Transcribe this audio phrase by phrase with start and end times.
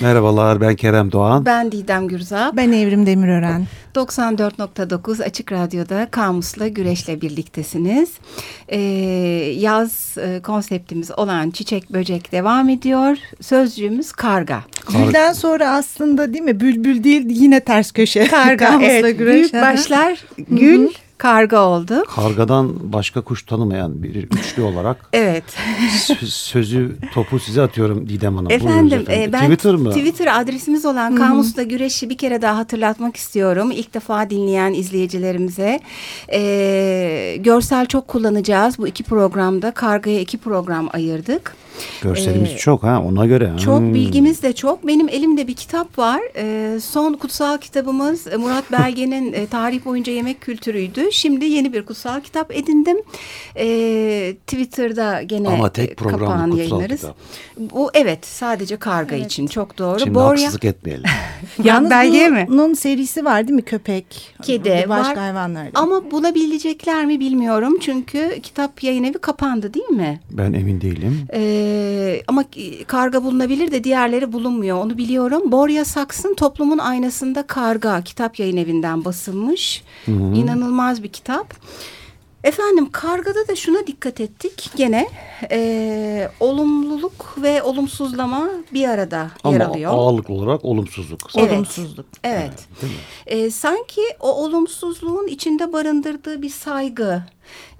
[0.00, 1.46] Merhabalar ben Kerem Doğan.
[1.46, 2.52] Ben Didem Gürza.
[2.56, 3.66] Ben Evrim Demirören.
[3.94, 8.10] 94.9 Açık Radyo'da Kamus'la Güreş'le birliktesiniz.
[8.68, 8.78] Ee,
[9.56, 13.16] yaz e, konseptimiz olan Çiçek Böcek devam ediyor.
[13.40, 14.62] Sözcüğümüz karga.
[14.86, 15.04] karga.
[15.04, 16.60] Gülden sonra aslında değil mi?
[16.60, 18.26] Bülbül değil yine ters köşe.
[18.26, 19.18] Karga Kamus'la evet.
[19.18, 19.34] Güreş.
[19.34, 20.82] Büyük başlar gül.
[20.82, 22.04] Hı -hı karga oldu.
[22.14, 24.96] Kargadan başka kuş tanımayan bir üçlü olarak.
[25.12, 25.44] evet.
[26.26, 28.50] sözü topu size atıyorum Didem Hanım.
[28.50, 29.28] Efendim, efendim.
[29.28, 29.90] E, ben Twitter mı?
[29.90, 31.18] Twitter adresimiz olan Hı -hı.
[31.18, 33.70] Kamus'la Güreş'i bir kere daha hatırlatmak istiyorum.
[33.70, 35.80] İlk defa dinleyen izleyicilerimize.
[36.32, 38.78] E, görsel çok kullanacağız.
[38.78, 41.63] Bu iki programda kargaya iki program ayırdık.
[42.02, 43.52] Görselimiz ee, çok ha ona göre.
[43.64, 43.94] Çok hmm.
[43.94, 44.86] bilgimiz de çok.
[44.86, 46.20] Benim elimde bir kitap var.
[46.36, 51.12] Ee, son kutsal kitabımız e, Murat Belge'nin e, tarih boyunca yemek kültürüydü.
[51.12, 52.96] Şimdi yeni bir kutsal kitap edindim.
[53.56, 57.00] Ee, Twitter'da gene Ama tek kapağını yayınlarız.
[57.00, 57.16] Kitap.
[57.58, 59.26] Bu evet sadece karga evet.
[59.26, 59.98] için çok doğru.
[59.98, 60.30] Şimdi Borya...
[60.30, 61.04] haksızlık etmeyelim.
[61.64, 62.46] Yalnız Belge mi?
[62.48, 63.62] Bunun serisi var değil mi?
[63.62, 65.16] Köpek, kedi başka var.
[65.16, 65.68] hayvanlar.
[65.74, 67.78] Ama bulabilecekler mi bilmiyorum.
[67.80, 70.20] Çünkü kitap yayın evi kapandı değil mi?
[70.30, 71.26] Ben emin değilim.
[71.34, 72.44] Ee, ee, ama
[72.86, 74.78] karga bulunabilir de diğerleri bulunmuyor.
[74.78, 75.52] Onu biliyorum.
[75.52, 79.82] Borya Saks'ın Toplumun Aynasında Karga kitap yayın evinden basılmış.
[80.06, 80.34] Hı hı.
[80.34, 81.54] İnanılmaz bir kitap.
[82.44, 85.08] Efendim kargada da şuna dikkat ettik gene
[85.50, 89.92] e, olumluluk ve olumsuzlama bir arada Ama yer alıyor.
[89.92, 91.20] Ama ağırlık olarak olumsuzluk.
[91.36, 92.06] Evet, olumsuzluk.
[92.24, 92.52] Evet.
[92.80, 92.92] evet
[93.26, 97.22] e, sanki o olumsuzluğun içinde barındırdığı bir saygı,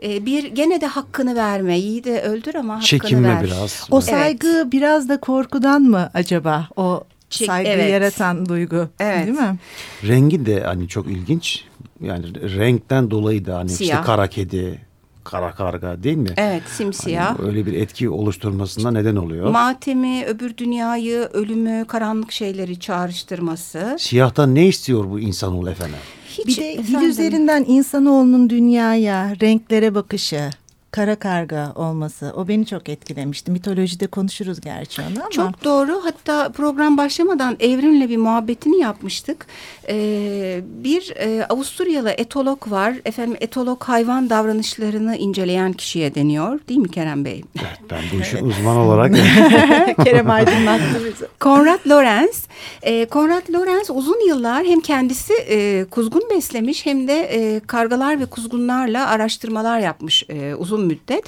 [0.02, 3.44] e, bir gene de hakkını verme, iyi de öldür ama hakkını Çekinme ver.
[3.44, 3.88] biraz.
[3.90, 4.72] O saygı evet.
[4.72, 7.04] biraz da korkudan mı acaba o
[7.36, 7.90] saygı evet.
[7.90, 9.26] yaratan duygu evet.
[9.26, 9.58] değil mi?
[10.04, 11.64] Rengi de hani çok ilginç
[12.00, 12.24] yani
[12.56, 13.94] renkten dolayı da hani Siyah.
[13.94, 14.80] işte kara kedi,
[15.24, 16.30] kara karga değil mi?
[16.36, 17.38] Evet simsiyah.
[17.38, 19.50] Hani öyle bir etki oluşturmasına neden oluyor.
[19.50, 23.96] Matemi, öbür dünyayı, ölümü, karanlık şeyleri çağrıştırması.
[23.98, 25.96] Siyahtan ne istiyor bu insanoğlu efendim?
[26.28, 27.00] Hiç, bir de efendim.
[27.00, 30.50] dil üzerinden insanoğlunun dünyaya, renklere bakışı
[30.94, 33.50] kara karga olması o beni çok etkilemişti.
[33.50, 35.30] Mitolojide konuşuruz gerçi onu ama.
[35.30, 36.00] Çok doğru.
[36.04, 39.46] Hatta program başlamadan Evrim'le bir muhabbetini yapmıştık.
[39.88, 42.94] Ee, bir e, Avusturyalı etolog var.
[43.04, 46.60] Efendim etolog hayvan davranışlarını inceleyen kişiye deniyor.
[46.68, 47.44] Değil mi Kerem Bey?
[47.58, 49.14] Evet ben bu işin uzman olarak.
[50.04, 51.26] Kerem aydınlattı bizi.
[51.40, 52.46] Konrad Lorenz.
[52.82, 58.26] E, Konrad Lorenz uzun yıllar hem kendisi e, kuzgun beslemiş hem de e, kargalar ve
[58.26, 61.24] kuzgunlarla araştırmalar yapmış e, uzun müddet.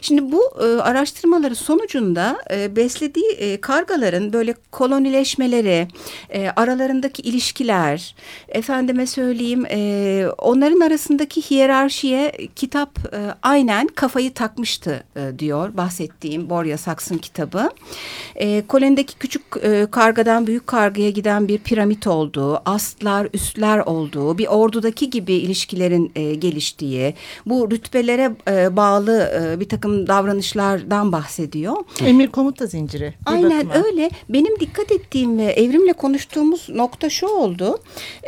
[0.00, 5.88] Şimdi bu e, araştırmaları sonucunda e, beslediği e, kargaların böyle kolonileşmeleri,
[6.30, 8.14] e, aralarındaki ilişkiler,
[8.48, 16.78] efendime söyleyeyim e, onların arasındaki hiyerarşiye kitap e, aynen kafayı takmıştı e, diyor bahsettiğim Borya
[16.78, 17.70] Saks'ın kitabı.
[18.34, 24.46] E, kolonideki küçük e, kargadan büyük kargaya giden bir piramit olduğu, astlar, üstler olduğu, bir
[24.46, 27.14] ordudaki gibi ilişkilerin e, geliştiği,
[27.46, 31.76] bu rütbelere e, bağlı bağlı e, bir takım davranışlardan bahsediyor.
[32.04, 33.14] Emir komuta zinciri.
[33.26, 33.84] Aynen bakıma.
[33.86, 34.10] öyle.
[34.28, 37.78] Benim dikkat ettiğim ve evrimle konuştuğumuz nokta şu oldu.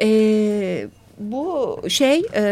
[0.03, 0.89] E,
[1.19, 2.43] bu şey e,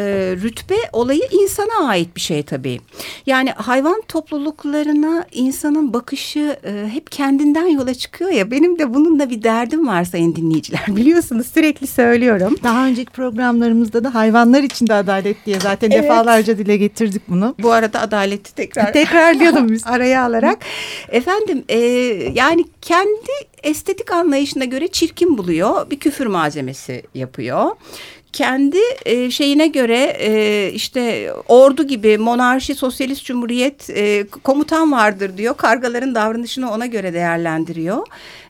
[0.42, 2.80] rütbe olayı insana ait bir şey tabii.
[3.26, 8.50] Yani hayvan topluluklarına insanın bakışı e, hep kendinden yola çıkıyor ya.
[8.50, 10.84] Benim de bununla bir derdim var sayın dinleyiciler.
[10.88, 12.56] Biliyorsunuz sürekli söylüyorum.
[12.62, 16.04] Daha önceki programlarımızda da hayvanlar için de adalet diye zaten evet.
[16.04, 17.54] defalarca dile getirdik bunu.
[17.58, 20.58] Bu arada adaleti tekrar tekrarlıyordum biz araya alarak.
[21.08, 21.78] Efendim e,
[22.34, 23.30] yani kendi
[23.62, 25.90] estetik anlayışına göre çirkin buluyor.
[25.90, 27.70] Bir küfür malzemesi yapıyor
[28.36, 35.56] kendi e, şeyine göre e, işte ordu gibi monarşi, sosyalist cumhuriyet e, komutan vardır diyor.
[35.56, 38.06] Kargaların davranışını ona göre değerlendiriyor.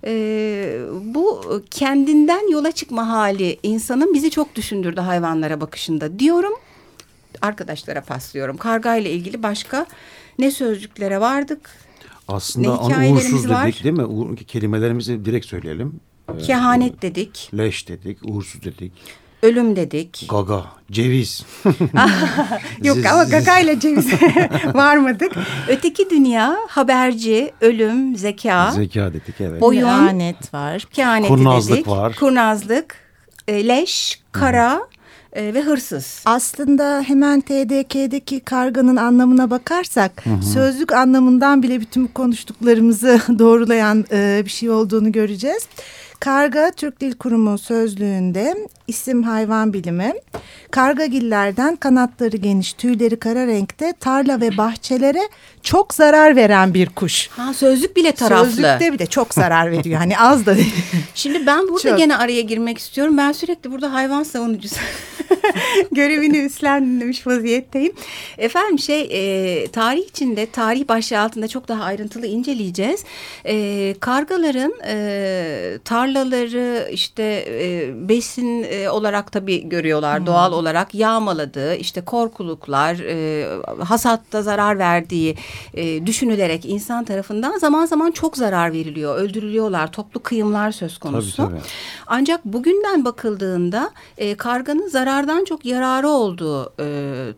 [0.07, 6.53] E, bu kendinden yola çıkma hali insanın bizi çok düşündürdü hayvanlara bakışında diyorum.
[7.43, 8.57] Arkadaşlara paslıyorum.
[8.57, 9.87] Karga ile ilgili başka
[10.39, 11.71] ne sözcüklere vardık?
[12.29, 13.67] Aslında onu uğursuz var.
[13.67, 14.37] dedik değil mi?
[14.37, 16.01] Kelimelerimizi direkt söyleyelim.
[16.47, 17.51] Kehanet dedik.
[17.55, 18.93] Leş dedik, uğursuz dedik
[19.43, 20.27] ölüm dedik.
[20.31, 21.45] Gaga, ceviz.
[22.83, 24.07] Yok ama gaga ile ceviz
[24.75, 25.33] varmadık.
[25.69, 28.71] Öteki dünya haberci, ölüm, zeka.
[28.71, 29.61] Zeka dedik evet.
[29.61, 29.81] Boyun.
[29.81, 30.87] Kehanet var.
[30.93, 31.89] Kehaneti Kurnazlık dedik.
[31.89, 32.17] var.
[32.17, 32.97] Kurnazlık,
[33.49, 34.75] e, leş, kara.
[34.75, 34.97] Hı
[35.37, 36.23] e, ve hırsız.
[36.25, 40.43] Aslında hemen TDK'deki karganın anlamına bakarsak hı hı.
[40.43, 45.69] sözlük anlamından bile bütün konuştuklarımızı doğrulayan e, bir şey olduğunu göreceğiz.
[46.21, 48.55] Karga Türk Dil Kurumu sözlüğünde
[48.87, 50.13] isim hayvan bilimi.
[50.71, 55.29] Kargagillerden kanatları geniş, tüyleri kara renkte, tarla ve bahçelere
[55.63, 57.29] çok zarar veren bir kuş.
[57.29, 58.51] Ha sözlük bile taraflı.
[58.51, 59.99] Sözlükte bile çok zarar veriyor.
[59.99, 60.75] Hani az da değil.
[61.15, 61.99] Şimdi ben burada çok.
[61.99, 63.19] gene araya girmek istiyorum.
[63.19, 64.77] Ben sürekli burada hayvan savunucusu
[65.93, 67.93] görevini üstlenmiş vaziyetteyim.
[68.39, 73.05] Efendim şey e, tarih içinde tarih başlığı altında çok daha ayrıntılı inceleyeceğiz.
[73.47, 80.27] E, kargaların e, tarlaları işte e, besin e, olarak tabii görüyorlar hmm.
[80.27, 83.47] doğal olarak yağmaladığı işte korkuluklar e,
[83.85, 85.37] hasatta zarar verdiği
[85.75, 91.37] e, düşünülerek insan tarafından zaman zaman çok zarar veriliyor öldürülüyorlar toplu kıyımlar söz konusu.
[91.37, 91.61] Tabii, tabii.
[92.07, 96.87] Ancak bugünden bakıldığında e, karganın zarardan çok yararı olduğu e,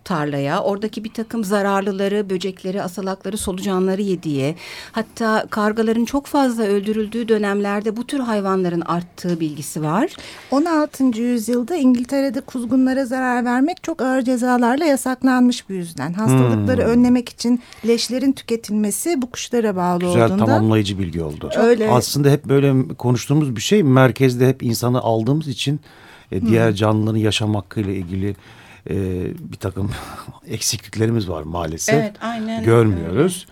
[0.04, 4.56] tarlaya oradaki bir takım zararlıları böcekleri asalakları solucanları yediği
[4.92, 8.20] hatta kargaların çok fazla öldürüldüğü dönemlerde bu tür
[8.58, 10.16] hayvanların arttığı bilgisi var.
[10.50, 11.04] 16.
[11.04, 16.12] yüzyılda İngiltere'de kuzgunlara zarar vermek çok ağır cezalarla yasaklanmış bu yüzden.
[16.12, 16.90] Hastalıkları hmm.
[16.90, 20.34] önlemek için leşlerin tüketilmesi bu kuşlara bağlı Güzel, olduğunda.
[20.34, 21.50] Güzel tamamlayıcı bilgi oldu.
[21.56, 21.90] Öyle.
[21.90, 25.80] Aslında hep böyle konuştuğumuz bir şey merkezde hep insanı aldığımız için
[26.32, 26.74] e, diğer hmm.
[26.74, 28.36] canlıların yaşam hakkıyla ilgili
[28.90, 28.94] e,
[29.52, 29.90] bir takım
[30.48, 31.94] eksikliklerimiz var maalesef.
[31.94, 32.64] Evet, aynen.
[32.64, 33.46] Görmüyoruz.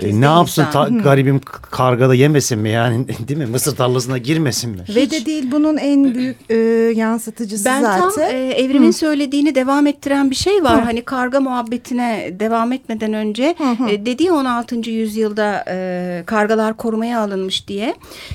[0.00, 1.40] E, ne yapsın ta, garibim
[1.70, 3.46] kargada yemesin mi yani değil mi?
[3.46, 4.84] Mısır tarlasına girmesin mi?
[4.94, 6.56] Ve de değil bunun en büyük e,
[6.96, 8.02] yansıtıcısı ben zaten.
[8.02, 8.92] Ben tam e, evrimin Hı.
[8.92, 10.80] söylediğini devam ettiren bir şey var.
[10.80, 10.84] Hı.
[10.84, 13.88] Hani karga muhabbetine devam etmeden önce Hı.
[13.90, 14.90] e, dediği 16.
[14.90, 17.94] yüzyılda e, kargalar korumaya alınmış diye.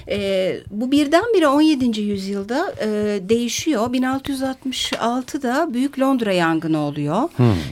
[0.10, 2.02] E, bu birdenbire 17.
[2.02, 2.88] yüzyılda e,
[3.30, 3.94] değişiyor.
[3.94, 7.30] 1666'da Büyük Londra yangını oluyor.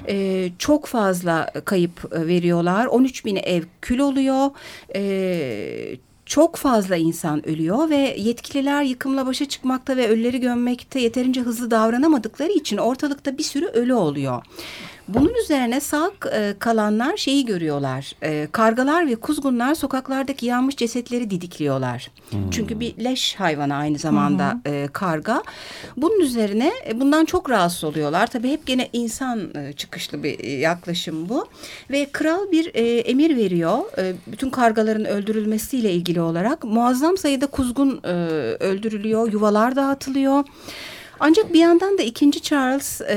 [0.07, 2.85] E, çok fazla kayıp veriyorlar.
[2.85, 4.49] 13 bin ev kül oluyor.
[4.95, 11.71] E, çok fazla insan ölüyor ve yetkililer yıkımla başa çıkmakta ve ölüleri gömmekte yeterince hızlı
[11.71, 14.43] davranamadıkları için ortalıkta bir sürü ölü oluyor.
[15.13, 18.11] Bunun üzerine sağ e, kalanlar şeyi görüyorlar.
[18.23, 22.11] E, kargalar ve kuzgunlar sokaklardaki yanmış cesetleri didikliyorlar.
[22.29, 22.49] Hmm.
[22.49, 24.73] Çünkü bir leş hayvanı aynı zamanda hmm.
[24.73, 25.43] e, karga.
[25.97, 28.27] Bunun üzerine e, bundan çok rahatsız oluyorlar.
[28.27, 31.47] Tabii hep gene insan e, çıkışlı bir yaklaşım bu.
[31.91, 33.77] Ve kral bir e, emir veriyor.
[33.97, 38.11] E, bütün kargaların öldürülmesiyle ilgili olarak muazzam sayıda kuzgun e,
[38.59, 39.33] öldürülüyor.
[39.33, 40.43] Yuvalar dağıtılıyor.
[41.23, 43.15] Ancak bir yandan da ikinci Charles e,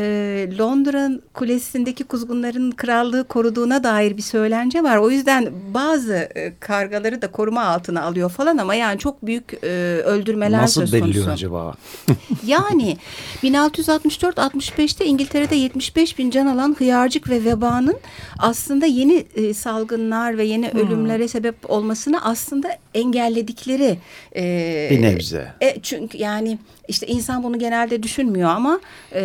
[0.58, 4.96] Londra kulesindeki kuzgunların krallığı koruduğuna dair bir söylence var.
[4.96, 9.68] O yüzden bazı e, kargaları da koruma altına alıyor falan ama yani çok büyük e,
[10.04, 11.06] öldürmeler Nasıl söz konusu.
[11.06, 11.74] Nasıl belirliyor acaba?
[12.46, 12.96] yani
[13.42, 17.96] 1664-65'te İngiltere'de 75 bin can alan hıyarcık ve vebanın
[18.38, 20.80] aslında yeni e, salgınlar ve yeni hmm.
[20.80, 23.98] ölümlere sebep olmasını aslında engelledikleri.
[24.36, 25.52] E, bir nebze.
[25.60, 26.58] E, çünkü yani
[26.88, 28.80] işte insan bunu genelde düşünmüyor ama
[29.14, 29.22] e,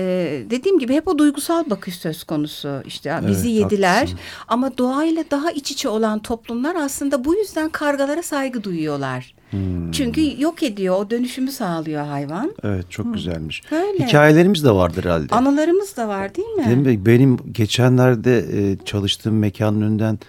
[0.50, 2.82] dediğim gibi hep o duygusal bakış söz konusu.
[2.86, 4.20] İşte bizi evet, yediler haklısın.
[4.48, 9.34] ama doğayla daha iç içe olan toplumlar aslında bu yüzden kargalara saygı duyuyorlar.
[9.50, 9.92] Hmm.
[9.92, 12.54] Çünkü yok ediyor, o dönüşümü sağlıyor hayvan.
[12.64, 13.14] Evet, çok hmm.
[13.14, 13.62] güzelmiş.
[13.72, 14.08] Öyle.
[14.08, 15.36] Hikayelerimiz de vardır herhalde.
[15.36, 16.66] Anılarımız da var değil mi?
[16.66, 17.06] Değil mi?
[17.06, 20.20] Benim geçenlerde e, çalıştığım mekanın önünden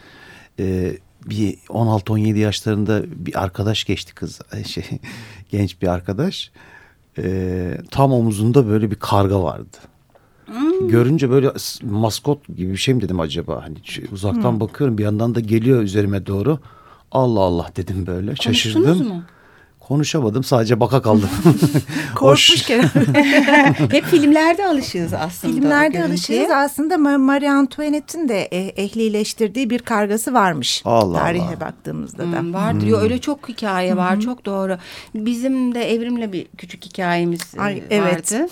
[0.59, 0.97] e,
[1.27, 4.41] bir 16-17 yaşlarında bir arkadaş geçti kız.
[4.67, 4.85] Şey,
[5.51, 6.51] genç bir arkadaş
[7.23, 9.77] e, tam omuzunda böyle bir karga vardı.
[10.47, 10.89] Hmm.
[10.89, 11.53] Görünce böyle
[11.83, 13.63] maskot gibi bir şey mi dedim acaba?
[13.65, 13.77] Hani
[14.13, 14.61] uzaktan hmm.
[14.61, 16.59] bakıyorum bir yandan da geliyor üzerime doğru.
[17.13, 19.09] Allah Allah dedim böyle şaşırdım.
[19.09, 19.23] Mu?
[19.91, 21.31] Konuşamadım sadece baka kaldım.
[22.15, 22.91] Korkmuş Kerem.
[23.91, 25.55] Hep filmlerde alışığız aslında.
[25.55, 30.83] Filmlerde alışığız aslında Marie Antoinette'in de eh, ehlileştirdiği bir kargası varmış.
[30.85, 31.61] Allah Tarihe Allah.
[31.61, 32.41] baktığımızda da.
[32.41, 33.05] Hmm, var diyor hmm.
[33.05, 34.21] öyle çok hikaye var hmm.
[34.21, 34.79] çok doğru.
[35.15, 38.33] Bizim de evrimle bir küçük hikayemiz e, Ay, evet.
[38.33, 38.49] vardı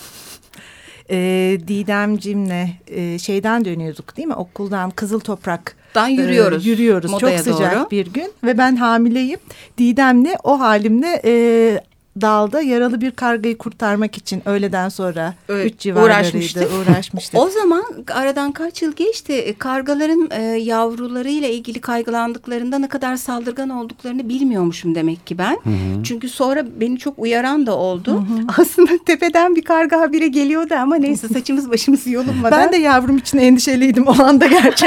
[1.10, 4.34] e, Didemcimle e, şeyden dönüyorduk değil mi?
[4.34, 6.66] Okuldan Kızıl Toprak Dan yürüyoruz.
[6.66, 7.18] E, yürüyoruz.
[7.18, 7.90] Çok sıcak doğru.
[7.90, 9.38] bir gün ve ben hamileyim.
[9.78, 11.80] Didem'le o halimle e,
[12.20, 17.40] dalda yaralı bir kargayı kurtarmak için öğleden sonra evet, üç civarlarıydı uğraşmıştık.
[17.40, 23.70] o zaman aradan kaç yıl geçti e, kargaların e, yavrularıyla ilgili kaygılandıklarında ne kadar saldırgan
[23.70, 25.58] olduklarını bilmiyormuşum demek ki ben.
[25.64, 26.02] Hı hı.
[26.04, 28.12] Çünkü sonra beni çok uyaran da oldu.
[28.12, 28.46] Hı hı.
[28.62, 32.60] Aslında tepeden bir karga habire geliyordu ama neyse saçımız başımız yolunmadan.
[32.60, 34.86] ben de yavrum için endişeliydim o anda gerçi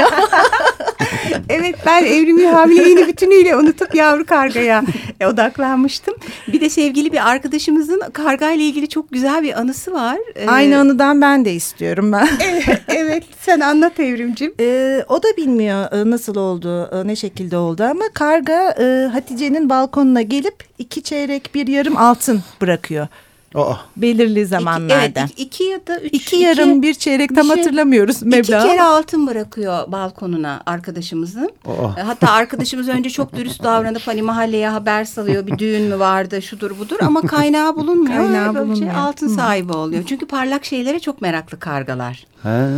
[1.48, 4.84] evet ben evrimi hamileliğini bütünüyle unutup yavru kargaya
[5.26, 6.14] odaklanmıştım.
[6.48, 10.18] Bir de sevgili bir arkadaşımızın kargayla ilgili çok güzel bir anısı var.
[10.36, 12.28] Ee, Aynı anıdan ben de istiyorum ben.
[12.88, 14.54] evet sen anlat evrimcim.
[14.60, 19.70] Ee, o da bilmiyor e, nasıl oldu, e, ne şekilde oldu ama karga e, Hatice'nin
[19.70, 23.08] balkonuna gelip iki çeyrek bir yarım altın bırakıyor.
[23.54, 23.74] Aa.
[23.96, 25.06] Belirli zamanlarda.
[25.06, 26.14] İki, evet iki ya da üç.
[26.14, 28.38] İki yarım iki, bir çeyrek tam şey, hatırlamıyoruz meblağ.
[28.38, 31.50] İki kere altın bırakıyor balkonuna arkadaşımızın.
[31.66, 32.06] Aa.
[32.06, 35.46] Hatta arkadaşımız önce çok dürüst davranıp hani mahalleye haber salıyor.
[35.46, 38.16] Bir düğün mü vardı şudur budur ama kaynağı bulunmuyor.
[38.16, 38.92] Kaynağı bulunmuyor.
[38.92, 40.02] Şey, altın sahibi oluyor.
[40.06, 42.26] Çünkü parlak şeylere çok meraklı kargalar.
[42.42, 42.68] Ha.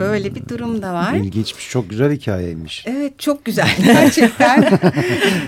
[0.00, 1.14] Böyle bir durum da var.
[1.14, 1.70] İlginçmiş.
[1.70, 2.84] Çok güzel hikayeymiş.
[2.86, 4.64] Evet çok güzel gerçekten.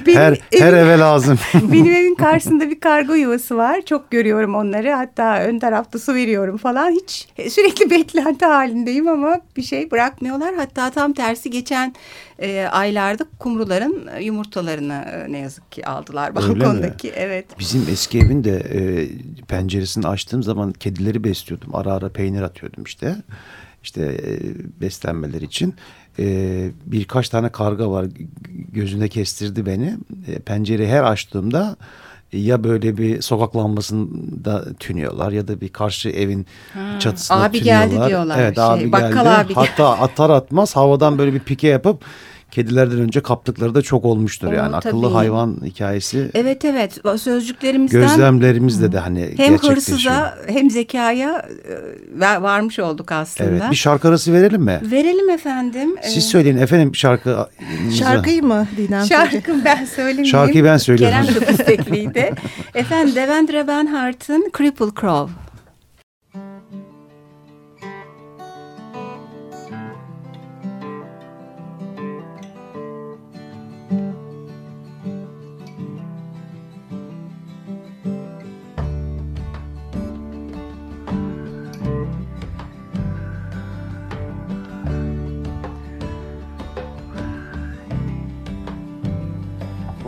[0.07, 1.39] benim her, her eve lazım.
[1.55, 3.81] benim evin karşısında bir kargo yuvası var.
[3.87, 4.91] Çok görüyorum onları.
[4.91, 6.91] Hatta ön tarafta su veriyorum falan.
[6.91, 10.55] Hiç sürekli beklenti halindeyim ama bir şey bırakmıyorlar.
[10.55, 11.95] Hatta tam tersi geçen
[12.39, 17.11] e, aylarda kumruların yumurtalarını e, ne yazık ki aldılar balkondaki.
[17.11, 17.47] Evet.
[17.59, 19.09] Bizim eski evin de e,
[19.47, 21.75] penceresini açtığım zaman kedileri besliyordum.
[21.75, 23.17] Ara ara peynir atıyordum işte.
[23.83, 24.41] İşte e,
[24.81, 25.75] beslenmeler için.
[26.19, 28.07] E, birkaç tane karga var
[28.73, 29.97] gözüne kestirdi beni.
[30.27, 31.77] E, pencereyi her açtığımda
[32.37, 37.87] ya böyle bir sokak lambasında tünüyorlar ya da bir karşı evin ha, çatısına abi tünüyorlar.
[37.87, 38.39] geldi diyorlar.
[38.39, 39.29] Evet şey, abi bakkal geldi.
[39.29, 42.05] Abi Hatta atar atmaz havadan böyle bir pike yapıp
[42.55, 44.77] kedilerden önce kaptıkları da çok olmuştur o, yani.
[44.77, 46.31] Akıllı hayvan hikayesi.
[46.35, 48.01] Evet evet sözcüklerimizden.
[48.01, 51.49] Gözlemlerimizde de hani Hem hırsıza hem zekaya
[52.21, 53.51] e, varmış olduk aslında.
[53.51, 54.81] Evet bir şarkı arası verelim mi?
[54.91, 55.97] Verelim efendim.
[56.03, 57.49] Siz söyleyin efendim şarkı.
[57.99, 59.05] Şarkıyı mı Didem?
[59.05, 60.27] Şarkı ben söylemeyeyim.
[60.27, 61.17] Şarkıyı ben söylüyorum.
[61.19, 62.35] Kerem çok istekliydi.
[62.75, 65.44] efendim Devendra Banhart'ın Cripple Crow.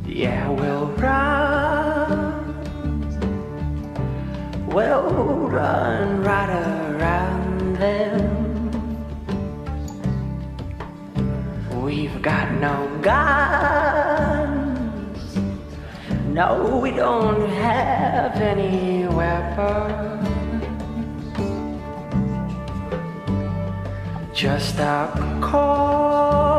[0.09, 2.57] Yeah, we'll run,
[4.67, 8.27] we'll run right around them.
[11.81, 13.80] We've got no God.
[16.41, 20.27] No, we don't have any weapons.
[24.33, 25.11] Just our
[25.43, 26.50] call.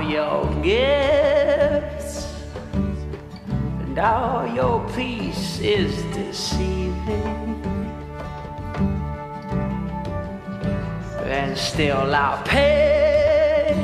[0.00, 2.26] All your gifts
[3.80, 7.60] and all your peace is deceiving.
[11.26, 13.76] And still I'll pay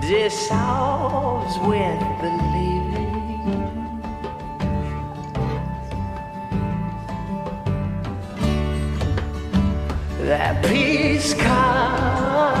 [0.00, 2.94] dissolves with believing.
[10.28, 12.54] That peace comes,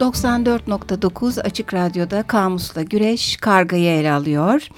[0.00, 4.68] 94.9 Açık Radyo'da Kamus'la Güreş Karga'yı ele alıyor.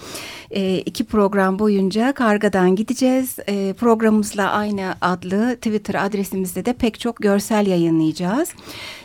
[0.52, 3.36] E, iki program boyunca Karga'dan gideceğiz.
[3.48, 8.48] E, programımızla aynı adlı Twitter adresimizde de pek çok görsel yayınlayacağız.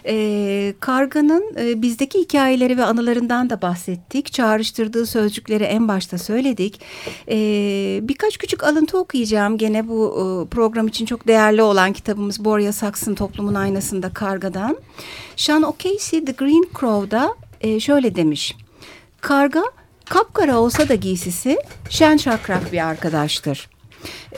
[0.05, 4.33] E, Karga'nın e, bizdeki hikayeleri ve anılarından da bahsettik.
[4.33, 6.81] Çağrıştırdığı sözcükleri en başta söyledik.
[7.29, 7.37] E,
[8.03, 9.57] birkaç küçük alıntı okuyacağım.
[9.57, 14.77] Gene bu e, program için çok değerli olan kitabımız Borya Saks'ın Toplumun Aynasında Karga'dan.
[15.35, 18.55] Sean O'Casey The Green Crow'da e, şöyle demiş.
[19.21, 19.63] Karga
[20.09, 21.57] kapkara olsa da giysisi
[21.89, 23.69] şen şakrak bir arkadaştır.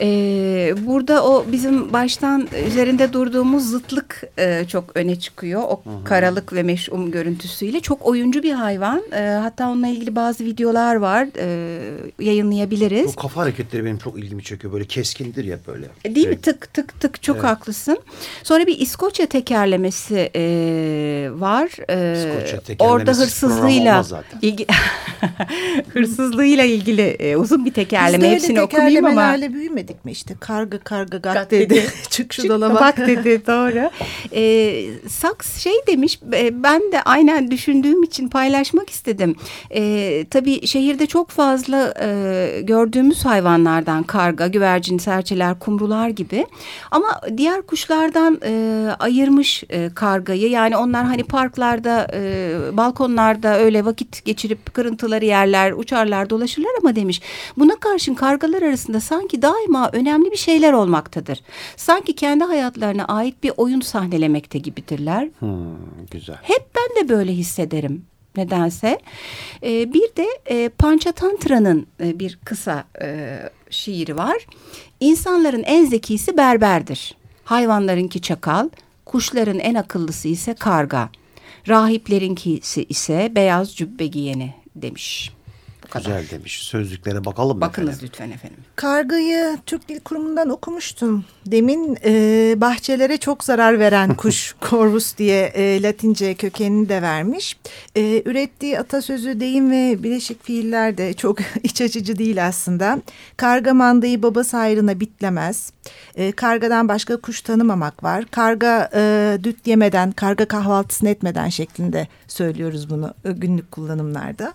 [0.00, 5.62] Ee, burada o bizim baştan üzerinde durduğumuz zıtlık e, çok öne çıkıyor.
[5.62, 7.80] O karalık ve meş'um görüntüsüyle.
[7.80, 9.02] Çok oyuncu bir hayvan.
[9.12, 11.28] E, hatta onunla ilgili bazı videolar var.
[11.38, 11.80] E,
[12.24, 13.06] yayınlayabiliriz.
[13.06, 14.72] Bu kafa hareketleri benim çok ilgimi çekiyor.
[14.72, 15.86] Böyle keskindir ya böyle.
[16.14, 16.32] Değil mi?
[16.34, 16.42] Evet.
[16.42, 17.44] Tık tık tık çok Evet.
[17.44, 17.98] haklısın.
[18.42, 20.42] Sonra bir İskoçya tekerlemesi e,
[21.32, 21.64] var.
[21.88, 24.04] E, İskoçya tekerlemesiz orada hırsızlığıyla
[24.42, 24.66] ilgi
[25.92, 28.30] hırsızlığıyla ilgili e, uzun bir tekerleme.
[28.30, 29.36] Hepsini okumayayım ama.
[29.60, 30.34] Büyümedik mi işte?
[30.40, 31.70] Karga karga gat, Gat dedi.
[31.70, 31.86] dedi.
[32.10, 32.74] Çık şu dolaba.
[32.74, 33.90] bak dedi doğru.
[34.34, 39.36] Ee, Saks şey demiş e, ben de aynen düşündüğüm için paylaşmak istedim.
[39.74, 46.46] Ee, tabii şehirde çok fazla e, gördüğümüz hayvanlardan karga, güvercin, serçeler, kumrular gibi.
[46.90, 50.50] Ama diğer kuşlardan e, ayırmış e, kargayı.
[50.50, 57.20] Yani onlar hani parklarda, e, balkonlarda öyle vakit geçirip kırıntıları yerler, uçarlar, dolaşırlar ama demiş.
[57.56, 61.42] Buna karşın kargalar arasında sanki daima önemli bir şeyler olmaktadır.
[61.76, 65.28] Sanki kendi hayatlarına ait bir oyun sahnelemekte gibidirler.
[65.38, 65.76] Hmm,
[66.10, 66.36] güzel.
[66.42, 68.04] Hep ben de böyle hissederim
[68.36, 68.98] nedense.
[69.62, 73.38] Ee, bir de e, Panchatantra'nın e, bir kısa e,
[73.70, 74.46] şiiri var.
[75.00, 77.14] İnsanların en zekisi berberdir.
[77.44, 78.68] Hayvanlarınki çakal,
[79.06, 81.08] kuşların en akıllısı ise karga.
[81.68, 85.32] Rahiplerinkisi ise beyaz cübbe giyeni demiş.
[85.94, 86.62] Güzel demiş.
[86.62, 88.08] Sözlüklere bakalım mı Bakınız efendim?
[88.12, 88.58] lütfen efendim.
[88.80, 91.24] Kargayı Türk Dil Kurumu'ndan okumuştum.
[91.46, 97.56] Demin e, bahçelere çok zarar veren kuş Corvus diye e, Latince kökenini de vermiş.
[97.96, 103.02] E, ürettiği atasözü, deyim ve bileşik fiiller de çok iç açıcı değil aslında.
[103.36, 105.72] Karga mandayı babası ayrına bitlemez.
[106.14, 108.24] E, kargadan başka kuş tanımamak var.
[108.30, 114.52] Karga e, düt yemeden, karga kahvaltısını etmeden şeklinde söylüyoruz bunu e, günlük kullanımlarda.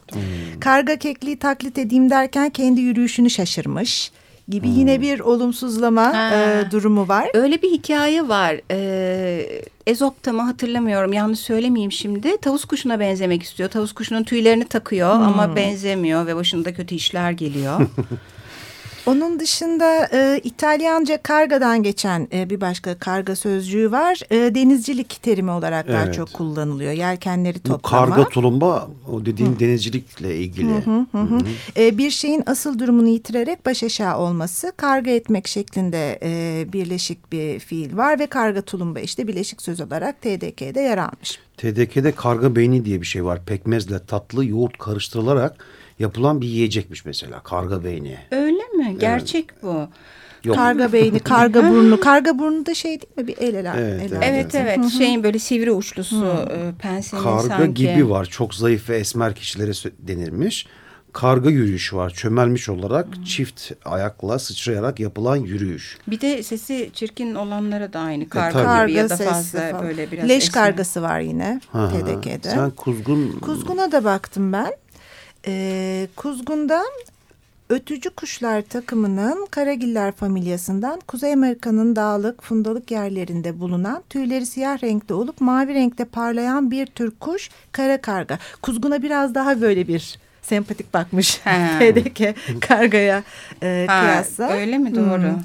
[0.60, 4.12] Karga kekliği taklit edeyim derken kendi yürüyüşünü şaşırmış
[4.50, 6.36] gibi yine bir olumsuzlama Ha.
[6.36, 7.28] e, durumu var.
[7.34, 8.56] Öyle bir hikaye var.
[8.72, 12.38] Ee, Ezop'ta mı hatırlamıyorum yanlış söylemeyeyim şimdi.
[12.42, 13.70] Tavus kuşuna benzemek istiyor.
[13.70, 17.80] Tavus kuşunun tüylerini takıyor ama benzemiyor ve başında kötü işler geliyor.
[19.06, 24.20] Onun dışında e, İtalyanca kargadan geçen e, bir başka karga sözcüğü var.
[24.32, 26.14] E, denizcilik terimi olarak daha Evet.
[26.14, 26.92] çok kullanılıyor.
[26.92, 28.06] Yelkenleri Bu toplama.
[28.06, 30.72] karga tulumba o dediğin denizcilikle ilgili.
[30.72, 31.40] Hı hı.
[31.78, 37.60] E, bir şeyin asıl durumunu yitirerek baş aşağı olması karga etmek şeklinde e, birleşik bir
[37.60, 41.40] fiil var ve karga tulumba işte birleşik söz olarak TDK'de yer almış.
[41.58, 43.46] TDK'de karga beyni diye bir şey var.
[43.46, 45.66] Pekmezle tatlı yoğurt karıştırılarak
[46.00, 47.40] yapılan bir yiyecekmiş mesela.
[47.40, 48.18] Karga beyni.
[48.32, 48.96] Öyle mi?
[49.00, 49.88] Gerçek bu.
[50.44, 50.56] Yok.
[50.56, 52.00] Karga beyni, karga burnu.
[52.00, 53.28] Karga burnu da şey değil mi?
[53.28, 53.72] Bir el ele.
[53.78, 54.24] Evet, el evet.
[54.24, 57.74] Evet evet şeyin böyle sivri uçlusu e, pensenin Karga sanki.
[57.74, 58.26] gibi var.
[58.26, 60.68] Çok zayıf ve esmer kişilere denilmiş.
[61.14, 62.10] Karga yürüyüşü var.
[62.10, 65.98] Çömelmiş olarak çift ayakla sıçrayarak yapılan yürüyüş.
[66.08, 69.86] Bir de sesi çirkin olanlara da aynı karga gibi Karga ya da fazla falan.
[69.88, 70.64] böyle biraz Leş esmer.
[70.64, 71.90] kargası var yine hı.
[71.90, 72.50] TDK'de.
[72.50, 74.72] Sen kuzgun Kuzguna da baktım ben.
[75.48, 76.82] Ee, kuzgunda
[77.70, 85.42] ötücü kuşlar takımının karagiller familyasından Kuzey Amerika'nın dağlık, fundalık yerlerinde bulunan tüyleri siyah renkte olup
[85.42, 88.40] mavi renkte parlayan bir tür kuş kara karga.
[88.62, 91.36] Kuzguna biraz daha böyle bir sempatik bakmış.
[91.80, 93.24] TDK kargaya
[93.64, 94.50] e, Ha, kıyasla.
[94.50, 95.22] öyle mi doğru?
[95.24, 95.42] Hmm.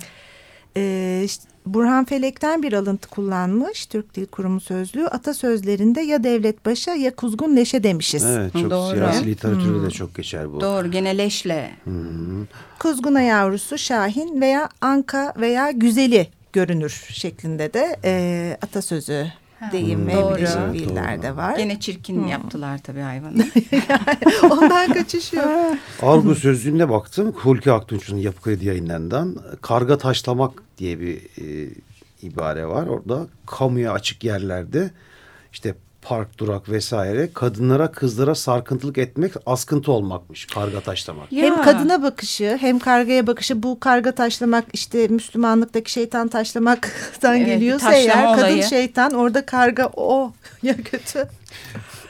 [0.77, 5.07] Ee, işte Burhan Felek'ten bir alıntı kullanmış Türk Dil Kurumu sözlüğü.
[5.07, 8.25] Atasözlerinde ya devlet başa ya kuzgun leşe demişiz.
[8.25, 8.95] Evet çok Doğru.
[8.95, 10.61] siyasi literatürde de çok geçer bu.
[10.61, 11.71] Doğru gene leşle.
[12.79, 19.27] Kuzguna yavrusu Şahin veya Anka veya Güzeli görünür şeklinde de e, atasözü
[19.73, 20.73] deyim ve doğru.
[20.73, 21.57] fiiller de var.
[21.57, 23.47] Gene çirkin yaptılar tabii hayvanı.
[24.51, 25.47] Ondan kaçış yok.
[26.03, 27.33] Argo sözlüğüne baktım.
[27.33, 31.71] Hulki Aktunç'un Yapı Kredi yayınlarından karga taşlamak diye bir e,
[32.23, 32.87] ibare var.
[32.87, 34.91] Orada kamuya açık yerlerde
[35.53, 41.33] işte park, durak vesaire kadınlara kızlara sarkıntılık etmek askıntı olmakmış karga taşlamak.
[41.33, 41.45] Ya.
[41.45, 47.91] Hem kadına bakışı hem kargaya bakışı bu karga taşlamak işte Müslümanlıktaki şeytan taşlamaktan Evet, geliyorsa
[47.91, 48.63] taşlama eğer kadın olayı.
[48.63, 50.33] şeytan orada karga o
[50.63, 51.29] ya kötü.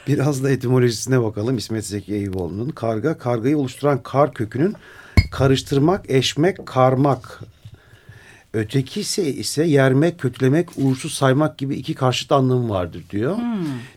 [0.07, 2.69] Biraz da etimolojisine bakalım İsmet Zeki Eyüboğlu'nun.
[2.69, 4.75] Karga, kargayı oluşturan kar kökünün
[5.31, 7.39] karıştırmak, eşmek, karmak.
[8.53, 13.37] Ötekisi ise yermek, kötülemek, uğursuz saymak gibi iki karşıt anlamı vardır diyor.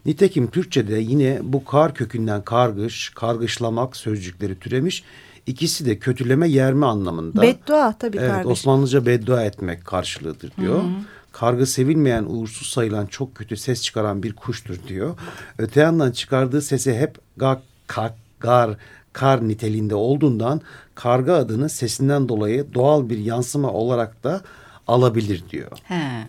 [0.06, 5.04] Nitekim Türkçe'de yine bu kar kökünden kargış, kargışlamak sözcükleri türemiş.
[5.46, 7.42] İkisi de kötüleme, yerme anlamında.
[7.42, 8.50] Beddua tabii Evet, kardeşim.
[8.50, 10.82] Osmanlıca beddua etmek karşılığıdır diyor.
[11.32, 15.16] Kargı sevilmeyen, uğursuz sayılan, çok kötü ses çıkaran bir kuştur diyor.
[15.58, 18.76] Öte yandan çıkardığı sesi hep gak, kak, gar,
[19.12, 20.60] kar niteliğinde olduğundan
[20.94, 24.40] karga adını sesinden dolayı doğal bir yansıma olarak da
[24.86, 25.78] alabilir diyor.
[25.84, 26.26] He.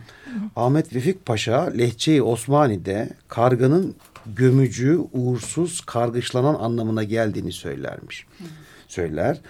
[0.55, 8.25] Ahmet Vefik Paşa Lehçe-i Osmani'de karganın gömücü, uğursuz, kargışlanan anlamına geldiğini söylermiş.
[8.87, 9.41] Söyler.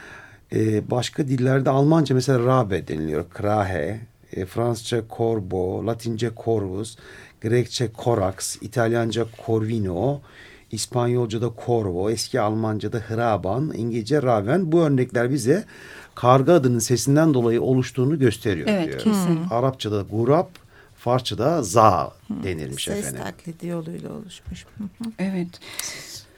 [0.54, 3.30] Ee, başka dillerde Almanca mesela rabe deniliyor.
[3.30, 4.00] Krahe,
[4.34, 6.98] e, Fransızca corbo, Latince corvus,
[7.42, 10.22] Grekçe corax, İtalyanca corvino,
[10.72, 14.72] İspanyolca'da corvo, eski Almanca'da hraban, İngilizce raven.
[14.72, 15.66] Bu örnekler bize
[16.16, 19.00] karga adının sesinden dolayı oluştuğunu gösteriyor Evet, diyor.
[19.00, 19.40] kesin.
[19.52, 20.50] Arapçada gurap,
[20.98, 23.22] Farsçada za denilmiş Ses efendim.
[23.24, 24.66] taklidi yoluyla oluşmuş.
[24.78, 25.10] Hı hı.
[25.20, 25.48] Evet.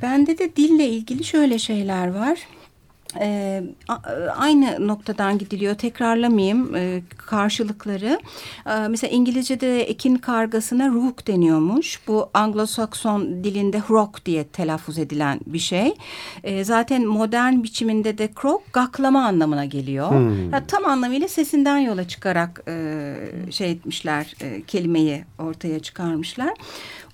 [0.02, 2.40] Bende de dille ilgili şöyle şeyler var.
[3.88, 4.02] A-
[4.38, 5.76] aynı noktadan gidiliyor.
[5.76, 8.20] Tekrarlamayayım e, karşılıkları.
[8.68, 12.00] Ee, mesela İngilizce'de ekin kargasına rook deniyormuş.
[12.08, 15.94] Bu Anglo-Sakson dilinde rock diye telaffuz edilen bir şey.
[16.44, 20.12] Ee, zaten modern biçiminde de croak gaklama anlamına geliyor.
[20.54, 23.16] Ya, tam anlamıyla sesinden yola çıkarak e,
[23.52, 26.54] şey etmişler, e, kelimeyi ortaya çıkarmışlar.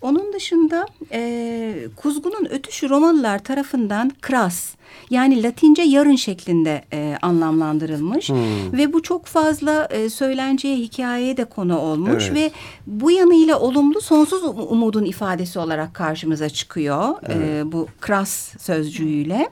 [0.03, 4.75] Onun dışında e, kuzgunun ötüşü Romalılar tarafından kras
[5.09, 8.29] yani Latince yarın şeklinde e, anlamlandırılmış
[8.73, 12.35] ve bu çok fazla e, söylenceye hikayeye de konu olmuş Evet.
[12.35, 12.51] ve
[12.87, 19.49] bu yanıyla olumlu sonsuz um- umudun ifadesi olarak karşımıza çıkıyor e, bu kras sözcüğüyle.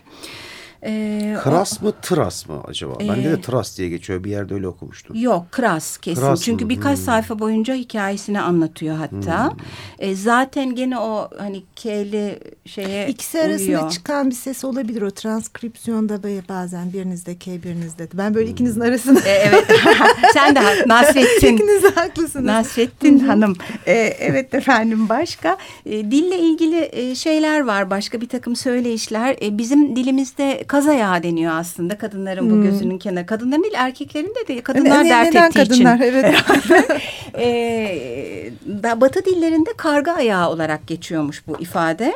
[0.85, 2.99] E, o- Kras mı tıras mı acaba?
[2.99, 4.23] Bende Ee, de tıras diye geçiyor.
[4.23, 5.15] Bir yerde öyle okumuştum.
[5.19, 6.21] Yok kras kesin.
[6.21, 6.69] Kras Çünkü mı?
[6.69, 7.05] birkaç Hmm.
[7.05, 9.53] sayfa boyunca hikayesini anlatıyor hatta.
[9.99, 13.89] E, zaten gene o hani K'li şeye İkisi arasında uyuyor.
[13.89, 18.07] çıkan bir ses olabilir o transkripsiyonda böyle bazen birinizde K birinizde.
[18.13, 19.19] Ben böyle ikinizin arasında.
[19.19, 19.65] E, evet.
[20.33, 21.55] Sen de Nasrettin.
[21.55, 22.45] İkiniz de haklısınız.
[22.45, 23.55] Nasrettin Hanım.
[23.87, 25.57] E, evet efendim başka.
[25.85, 27.89] E, dille ilgili e, şeyler var.
[27.89, 29.35] Başka bir takım söyleyişler.
[29.41, 31.97] E, bizim dilimizde kaz ayağı deniyor aslında.
[31.97, 33.25] Kadınların bu gözünün kenarı.
[33.25, 34.61] Kadınların değil erkeklerin de değil.
[34.61, 35.95] Kadınlar Ne- dert neden ettiği kadınlar?
[35.95, 36.05] için.
[36.05, 36.35] Evet.
[37.39, 38.51] E,
[38.83, 42.13] da- batı dillerinde karga ayağı olarak geçiyormuş bu ifade.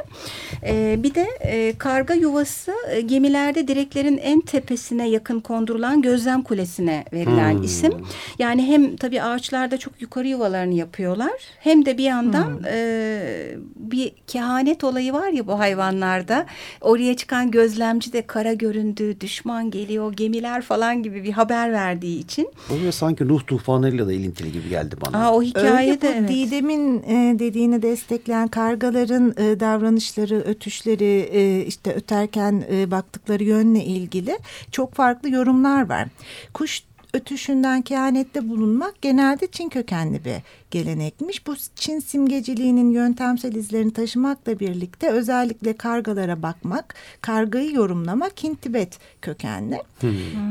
[0.68, 7.06] E, bir de e, karga yuvası e, gemilerde direklerin en tepesine yakın kondurulan gözlem kulesine
[7.14, 7.94] verilen isim.
[8.40, 14.84] Yani hem tabii ağaçlarda çok yukarı yuvalarını yapıyorlar hem de bir yandan e, bir kehanet
[14.84, 16.46] olayı var ya bu hayvanlarda.
[16.82, 22.50] Oraya çıkan gözlemci de kara göründü, düşman geliyor, gemiler falan gibi bir haber verdiği için.
[22.72, 25.26] O ve sanki Nuh tufanıyla da ilintili gibi geldi bana.
[25.28, 26.30] Aa, o hikaye Öyle de evet.
[26.30, 34.38] Didem'in e, dediğini destekleyen kargaların e, davranışları, ötüşleri, e, işte öterken e, baktıkları yönle ilgili
[34.72, 36.08] çok farklı yorumlar var.
[36.54, 36.84] Kuş
[37.16, 40.36] ötüşünden kehanette bulunmak genelde Çin kökenli bir
[40.72, 41.48] gelenekmiş.
[41.48, 49.78] Bu Çin simgeciliğinin yöntemsel izlerini taşımakla birlikte özellikle kargalara bakmak, kargayı yorumlamak Hint-Tibet kökenli.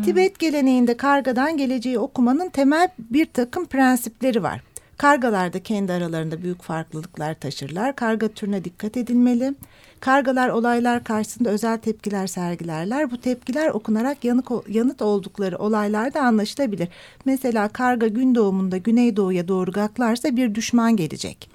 [0.05, 4.61] Tibet geleneğinde kargadan geleceği okumanın temel bir takım prensipleri var.
[4.97, 7.97] Kargalar da kendi aralarında büyük farklılıklar taşırlar.
[7.97, 9.55] Karga türüne dikkat edilmeli.
[10.05, 13.11] Kargalar olaylar karşısında özel tepkiler sergilerler.
[13.11, 16.89] Bu tepkiler okunarak yanık, yanıt oldukları olaylarda anlaşılabilir.
[17.25, 21.51] Mesela karga gün doğumunda güneydoğuya doğru gaklarsa bir düşman gelecek.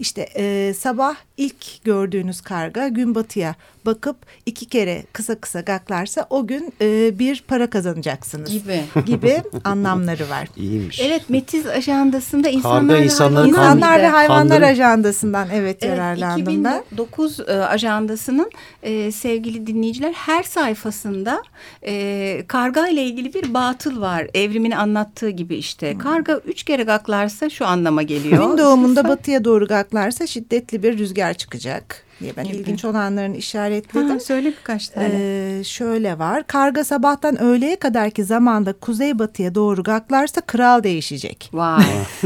[0.00, 3.54] İşte e, sabah ilk gördüğünüz karga gün batıya
[3.86, 8.84] bakıp iki kere kısa kısa gaklarsa o gün e, bir para kazanacaksınız Gibi.
[9.06, 10.48] gibi anlamları var.
[10.56, 11.00] İyiymiş.
[11.00, 14.62] Evet Metiz ajandasında insanlar İnsanlar bir ve hayvanlar Kandırın.
[14.62, 16.82] ajandasından evet, Evet, yararlandım ben.
[16.90, 18.50] 2009 e, ajandasının
[18.82, 21.42] e, sevgili dinleyiciler her sayfasında
[21.86, 24.26] e, karga ile ilgili bir batıl var.
[24.34, 25.98] Evrimin anlattığı gibi işte.
[25.98, 28.50] Karga üç kere gaklarsa şu anlama geliyor.
[28.50, 32.56] Gün doğumunda batıya doğru gaklarsa şiddetli bir rüzgar çıkacak diye ben Gibi.
[32.56, 34.08] ilginç olanlarını işaretledim.
[34.08, 35.08] Ha, söyle birkaç tane.
[35.12, 36.46] Ee, şöyle var.
[36.46, 41.50] Karga sabahtan öğleye kadarki zamanda kuzeybatıya doğru gaklarsa kral değişecek.
[41.52, 41.84] Vay.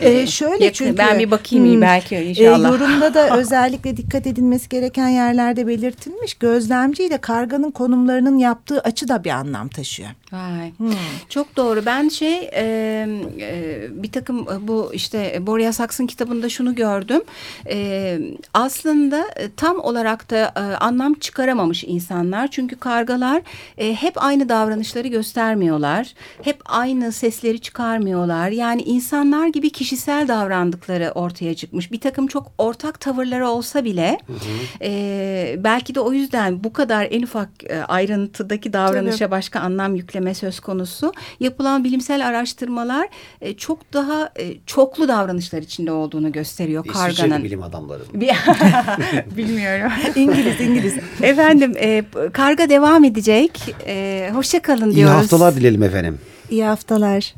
[0.00, 1.80] Ee, şöyle Yakın- çünkü ben bir bakayım iyi Hmm.
[1.82, 2.70] belki e, inşallah.
[2.70, 6.34] yorumda da özellikle dikkat edilmesi gereken yerlerde belirtilmiş.
[6.34, 10.08] Gözlemci ile karganın konumlarının yaptığı açı da bir anlam taşıyor.
[10.32, 10.72] Vay.
[11.28, 11.86] Çok doğru.
[11.86, 12.62] Ben şey e,
[13.40, 17.22] e, bir takım e, bu işte Boria Saks'ın kitabında şunu gördüm.
[17.70, 18.18] E,
[18.54, 22.48] aslında e, tam olarak da e, anlam çıkaramamış insanlar.
[22.50, 23.42] Çünkü kargalar
[23.78, 26.14] e, hep aynı davranışları göstermiyorlar.
[26.42, 28.48] Hep aynı sesleri çıkarmıyorlar.
[28.48, 31.92] Yani insanlar gibi kişisel davrandıkları ortaya çıkmış.
[31.92, 34.18] Bir takım çok ortak tavırları olsa bile
[34.82, 37.48] e, belki de o yüzden bu kadar en ufak
[37.88, 41.12] ayrıntıdaki davranışa başka anlam yükleme söz konusu.
[41.40, 43.08] Yapılan bilimsel araştırmalar
[43.56, 44.30] çok daha
[44.66, 47.44] çoklu davranışlar içinde olduğunu gösteriyor İsviçreli karganın.
[47.44, 48.02] bilim adamları.
[48.14, 48.33] Bir-
[49.36, 49.92] Bilmiyorum.
[50.14, 50.94] İngiliz, İngiliz.
[51.22, 53.74] Efendim e, karga devam edecek.
[53.86, 55.16] E, hoşça kalın İyi diyoruz.
[55.16, 56.18] haftalar dileyelim efendim.
[56.50, 57.34] İyi haftalar.